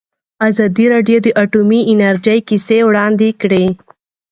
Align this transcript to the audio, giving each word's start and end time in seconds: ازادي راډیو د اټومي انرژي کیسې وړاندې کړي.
ازادي 0.49 0.85
راډیو 0.93 1.17
د 1.23 1.27
اټومي 1.43 1.81
انرژي 1.91 2.37
کیسې 2.47 2.79
وړاندې 2.87 3.29
کړي. 3.41 3.65